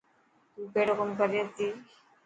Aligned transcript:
تون 0.53 0.65
ڪهڙو 0.73 0.93
ڪم 0.99 1.09
ڪري 1.19 1.41
ٿي. 1.55 1.67